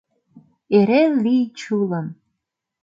Эре 0.77 1.01
лий 1.23 1.43
чулым! 1.59 2.07